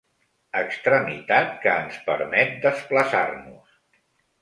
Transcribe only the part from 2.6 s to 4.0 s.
desplaçar-nos.